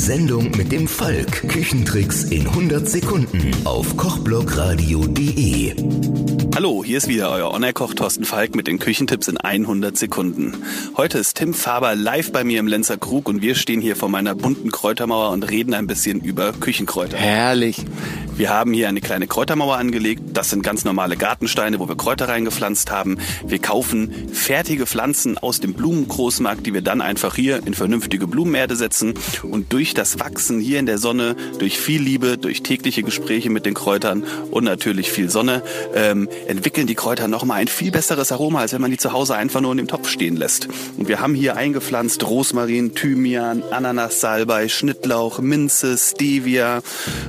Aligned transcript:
Sendung 0.00 0.50
mit 0.56 0.72
dem 0.72 0.88
Falk. 0.88 1.46
Küchentricks 1.46 2.24
in 2.24 2.46
100 2.46 2.88
Sekunden 2.88 3.50
auf 3.66 3.98
kochblogradio.de. 3.98 5.74
Hallo, 6.54 6.82
hier 6.82 6.96
ist 6.98 7.08
wieder 7.08 7.30
euer 7.30 7.52
Online-Koch 7.52 7.92
Thorsten 7.94 8.24
Falk 8.24 8.54
mit 8.54 8.66
den 8.66 8.78
Küchentipps 8.78 9.28
in 9.28 9.36
100 9.36 9.96
Sekunden. 9.96 10.54
Heute 10.96 11.18
ist 11.18 11.36
Tim 11.36 11.52
Faber 11.52 11.94
live 11.94 12.32
bei 12.32 12.44
mir 12.44 12.60
im 12.60 12.66
Lenzer 12.66 12.96
Krug 12.96 13.28
und 13.28 13.42
wir 13.42 13.54
stehen 13.54 13.82
hier 13.82 13.94
vor 13.94 14.08
meiner 14.08 14.34
bunten 14.34 14.70
Kräutermauer 14.70 15.30
und 15.32 15.42
reden 15.50 15.74
ein 15.74 15.86
bisschen 15.86 16.20
über 16.20 16.52
Küchenkräuter. 16.52 17.18
Herrlich. 17.18 17.84
Wir 18.40 18.48
haben 18.48 18.72
hier 18.72 18.88
eine 18.88 19.02
kleine 19.02 19.26
Kräutermauer 19.26 19.76
angelegt. 19.76 20.22
Das 20.32 20.48
sind 20.48 20.62
ganz 20.62 20.86
normale 20.86 21.18
Gartensteine, 21.18 21.78
wo 21.78 21.88
wir 21.88 21.96
Kräuter 21.96 22.28
reingepflanzt 22.28 22.90
haben. 22.90 23.18
Wir 23.46 23.58
kaufen 23.58 24.30
fertige 24.32 24.86
Pflanzen 24.86 25.36
aus 25.36 25.60
dem 25.60 25.74
Blumengroßmarkt, 25.74 26.64
die 26.64 26.72
wir 26.72 26.80
dann 26.80 27.02
einfach 27.02 27.36
hier 27.36 27.66
in 27.66 27.74
vernünftige 27.74 28.26
Blumenerde 28.26 28.76
setzen. 28.76 29.12
Und 29.42 29.74
durch 29.74 29.89
das 29.94 30.18
Wachsen 30.18 30.60
hier 30.60 30.78
in 30.78 30.86
der 30.86 30.98
Sonne, 30.98 31.36
durch 31.58 31.78
viel 31.78 32.02
Liebe, 32.02 32.38
durch 32.38 32.62
tägliche 32.62 33.02
Gespräche 33.02 33.50
mit 33.50 33.66
den 33.66 33.74
Kräutern 33.74 34.24
und 34.50 34.64
natürlich 34.64 35.10
viel 35.10 35.30
Sonne, 35.30 35.62
ähm, 35.94 36.28
entwickeln 36.46 36.86
die 36.86 36.94
Kräuter 36.94 37.28
nochmal 37.28 37.60
ein 37.60 37.68
viel 37.68 37.90
besseres 37.90 38.32
Aroma, 38.32 38.60
als 38.60 38.72
wenn 38.72 38.80
man 38.80 38.90
die 38.90 38.96
zu 38.96 39.12
Hause 39.12 39.36
einfach 39.36 39.60
nur 39.60 39.72
in 39.72 39.78
dem 39.78 39.88
Topf 39.88 40.08
stehen 40.08 40.36
lässt. 40.36 40.68
Und 40.96 41.08
wir 41.08 41.20
haben 41.20 41.34
hier 41.34 41.56
eingepflanzt 41.56 42.26
Rosmarin, 42.26 42.94
Thymian, 42.94 43.62
Ananas, 43.70 44.20
Salbei, 44.20 44.68
Schnittlauch, 44.68 45.40
Minze, 45.40 45.96
Stevia, 45.96 46.82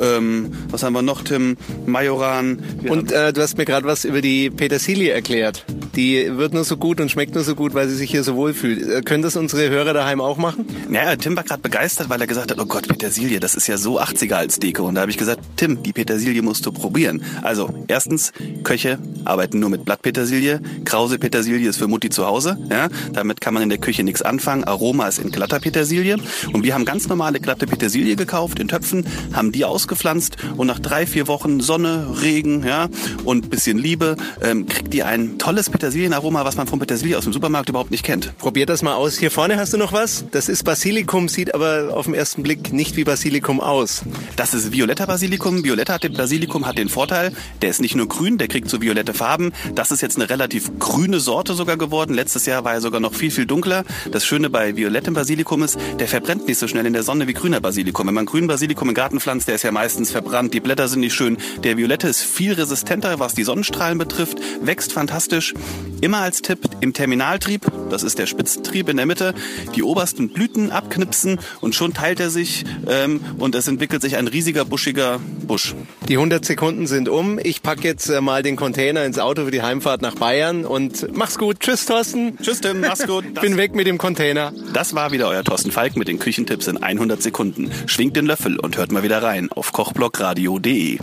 ähm, 0.00 0.52
was 0.70 0.82
haben 0.82 0.92
wir 0.92 1.02
noch, 1.02 1.22
Tim? 1.22 1.56
Majoran. 1.86 2.62
Wir 2.80 2.90
Und 2.90 3.12
äh, 3.12 3.32
du 3.32 3.40
hast 3.40 3.58
mir 3.58 3.64
gerade 3.64 3.86
was 3.86 4.04
über 4.04 4.20
die 4.20 4.50
Petersilie 4.50 5.12
erklärt. 5.12 5.64
Die 5.94 6.36
wird 6.36 6.54
nur 6.54 6.64
so 6.64 6.76
gut 6.76 7.00
und 7.00 7.10
schmeckt 7.10 7.34
nur 7.34 7.44
so 7.44 7.54
gut, 7.54 7.74
weil 7.74 7.88
sie 7.88 7.96
sich 7.96 8.10
hier 8.10 8.24
so 8.24 8.34
wohl 8.34 8.54
fühlt. 8.54 8.82
Äh, 8.82 9.02
können 9.02 9.22
das 9.22 9.36
unsere 9.36 9.68
Hörer 9.68 9.92
daheim 9.92 10.20
auch 10.20 10.38
machen? 10.38 10.66
Ja, 10.90 11.14
Tim 11.16 11.36
war 11.36 11.44
gerade 11.44 11.62
begeistert, 11.62 12.08
weil 12.08 12.20
er 12.20 12.26
gesagt 12.26 12.50
hat, 12.50 12.58
oh 12.58 12.66
Gott, 12.66 12.88
Petersilie, 12.88 13.40
das 13.40 13.54
ist 13.54 13.66
ja 13.66 13.76
so 13.76 14.00
80er 14.00 14.34
als 14.34 14.58
Deko. 14.58 14.86
Und 14.86 14.94
da 14.94 15.02
habe 15.02 15.10
ich 15.10 15.18
gesagt, 15.18 15.40
Tim, 15.56 15.82
die 15.82 15.92
Petersilie 15.92 16.42
musst 16.42 16.64
du 16.66 16.72
probieren. 16.72 17.22
Also, 17.42 17.72
erstens, 17.88 18.32
Köche 18.64 18.98
arbeiten 19.24 19.60
nur 19.60 19.70
mit 19.70 19.84
Blattpetersilie. 19.84 20.60
Krause 20.84 21.18
Petersilie 21.18 21.68
ist 21.68 21.76
für 21.76 21.88
Mutti 21.88 22.10
zu 22.10 22.26
Hause. 22.26 22.58
Ja, 22.70 22.88
damit 23.12 23.40
kann 23.40 23.54
man 23.54 23.62
in 23.62 23.68
der 23.68 23.78
Küche 23.78 24.02
nichts 24.02 24.22
anfangen. 24.22 24.64
Aroma 24.64 25.08
ist 25.08 25.18
in 25.18 25.30
glatter 25.30 25.60
Petersilie. 25.60 26.16
Und 26.52 26.64
wir 26.64 26.74
haben 26.74 26.84
ganz 26.84 27.08
normale 27.08 27.40
glatte 27.40 27.66
Petersilie 27.66 28.16
gekauft 28.16 28.58
in 28.58 28.68
Töpfen, 28.68 29.06
haben 29.32 29.52
die 29.52 29.64
ausgepflanzt 29.64 30.36
und 30.56 30.66
nach 30.66 30.78
drei, 30.78 31.06
vier 31.06 31.28
Wochen 31.28 31.60
Sonne, 31.60 32.06
Regen, 32.22 32.64
ja, 32.64 32.88
und 33.24 33.50
bisschen 33.50 33.78
Liebe, 33.78 34.16
ähm, 34.42 34.66
kriegt 34.66 34.92
die 34.92 35.02
ein 35.02 35.38
tolles 35.38 35.70
Petersilien-Aroma, 35.82 36.44
was 36.44 36.56
man 36.56 36.68
von 36.68 36.78
Petersilie 36.78 37.18
aus 37.18 37.24
dem 37.24 37.32
Supermarkt 37.32 37.68
überhaupt 37.68 37.90
nicht 37.90 38.04
kennt. 38.04 38.38
Probier 38.38 38.66
das 38.66 38.82
mal 38.82 38.94
aus. 38.94 39.18
Hier 39.18 39.32
vorne 39.32 39.56
hast 39.56 39.72
du 39.72 39.78
noch 39.78 39.92
was. 39.92 40.24
Das 40.30 40.48
ist 40.48 40.62
Basilikum, 40.62 41.28
sieht 41.28 41.56
aber 41.56 41.88
auf 41.92 42.04
den 42.04 42.14
ersten 42.14 42.44
Blick 42.44 42.72
nicht 42.72 42.94
wie 42.94 43.02
Basilikum 43.02 43.60
aus. 43.60 44.02
Das 44.36 44.54
ist 44.54 44.70
violetter 44.70 45.08
Basilikum. 45.08 45.64
Violetta 45.64 45.94
hat 45.94 46.04
den 46.04 46.12
Basilikum 46.12 46.66
hat 46.66 46.78
den 46.78 46.88
Vorteil, 46.88 47.32
der 47.62 47.70
ist 47.70 47.80
nicht 47.80 47.96
nur 47.96 48.06
grün, 48.06 48.38
der 48.38 48.46
kriegt 48.46 48.70
so 48.70 48.80
violette 48.80 49.12
Farben. 49.12 49.50
Das 49.74 49.90
ist 49.90 50.02
jetzt 50.02 50.14
eine 50.14 50.30
relativ 50.30 50.70
grüne 50.78 51.18
Sorte 51.18 51.54
sogar 51.54 51.76
geworden. 51.76 52.14
Letztes 52.14 52.46
Jahr 52.46 52.62
war 52.62 52.74
er 52.74 52.80
sogar 52.80 53.00
noch 53.00 53.14
viel, 53.14 53.32
viel 53.32 53.46
dunkler. 53.46 53.82
Das 54.12 54.24
Schöne 54.24 54.50
bei 54.50 54.76
violettem 54.76 55.14
Basilikum 55.14 55.64
ist, 55.64 55.76
der 55.98 56.06
verbrennt 56.06 56.46
nicht 56.46 56.58
so 56.58 56.68
schnell 56.68 56.86
in 56.86 56.92
der 56.92 57.02
Sonne 57.02 57.26
wie 57.26 57.32
grüner 57.32 57.60
Basilikum. 57.60 58.06
Wenn 58.06 58.14
man 58.14 58.26
grünen 58.26 58.46
Basilikum 58.46 58.88
im 58.88 58.94
Garten 58.94 59.18
pflanzt, 59.18 59.48
der 59.48 59.56
ist 59.56 59.64
ja 59.64 59.72
meistens 59.72 60.12
verbrannt. 60.12 60.54
Die 60.54 60.60
Blätter 60.60 60.86
sind 60.86 61.00
nicht 61.00 61.14
schön. 61.14 61.38
Der 61.64 61.76
violette 61.76 62.06
ist 62.06 62.22
viel 62.22 62.52
resistenter, 62.52 63.18
was 63.18 63.34
die 63.34 63.42
Sonnenstrahlen 63.42 63.98
betrifft, 63.98 64.38
wächst 64.62 64.92
fantastisch. 64.92 65.54
Immer 66.02 66.18
als 66.18 66.42
Tipp 66.42 66.58
im 66.80 66.92
Terminaltrieb, 66.94 67.70
das 67.88 68.02
ist 68.02 68.18
der 68.18 68.26
Spitzentrieb 68.26 68.88
in 68.88 68.96
der 68.96 69.06
Mitte, 69.06 69.34
die 69.76 69.84
obersten 69.84 70.30
Blüten 70.30 70.72
abknipsen 70.72 71.38
und 71.60 71.76
schon 71.76 71.94
teilt 71.94 72.18
er 72.18 72.28
sich 72.28 72.64
ähm, 72.88 73.20
und 73.38 73.54
es 73.54 73.68
entwickelt 73.68 74.02
sich 74.02 74.16
ein 74.16 74.26
riesiger, 74.26 74.64
buschiger 74.64 75.20
Busch. 75.46 75.76
Die 76.08 76.14
100 76.14 76.44
Sekunden 76.44 76.88
sind 76.88 77.08
um. 77.08 77.38
Ich 77.40 77.62
packe 77.62 77.86
jetzt 77.86 78.08
äh, 78.08 78.20
mal 78.20 78.42
den 78.42 78.56
Container 78.56 79.04
ins 79.04 79.20
Auto 79.20 79.44
für 79.44 79.52
die 79.52 79.62
Heimfahrt 79.62 80.02
nach 80.02 80.16
Bayern 80.16 80.64
und 80.64 81.06
mach's 81.16 81.38
gut. 81.38 81.60
Tschüss, 81.60 81.86
Thorsten. 81.86 82.36
Tschüss 82.42 82.60
Tim, 82.60 82.80
mach's 82.80 83.06
gut. 83.06 83.24
Ich 83.34 83.34
bin 83.40 83.56
weg 83.56 83.76
mit 83.76 83.86
dem 83.86 83.98
Container. 83.98 84.52
Das 84.72 84.96
war 84.96 85.12
wieder 85.12 85.28
euer 85.28 85.44
Thorsten 85.44 85.70
Falk 85.70 85.96
mit 85.96 86.08
den 86.08 86.18
Küchentipps 86.18 86.66
in 86.66 86.82
100 86.82 87.22
Sekunden. 87.22 87.70
Schwingt 87.86 88.16
den 88.16 88.26
Löffel 88.26 88.58
und 88.58 88.76
hört 88.76 88.90
mal 88.90 89.04
wieder 89.04 89.22
rein 89.22 89.52
auf 89.52 89.72
kochblockradio.de. 89.72 90.98